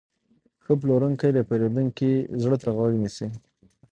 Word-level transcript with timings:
ښه 0.63 0.73
پلورونکی 0.79 1.29
د 1.33 1.39
پیرودونکي 1.49 2.11
زړه 2.41 2.57
ته 2.63 2.69
غوږ 2.75 2.93
نیسي. 3.03 3.27